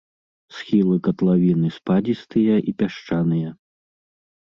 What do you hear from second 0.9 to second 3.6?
катлавіны спадзістыя і пясчаныя.